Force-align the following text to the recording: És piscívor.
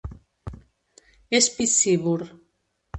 És 1.41 1.51
piscívor. 1.59 2.29